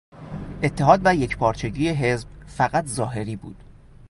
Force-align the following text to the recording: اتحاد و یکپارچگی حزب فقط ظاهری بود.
اتحاد 0.63 1.01
و 1.05 1.15
یکپارچگی 1.15 1.89
حزب 1.89 2.27
فقط 2.47 2.85
ظاهری 2.85 3.35
بود. 3.35 3.63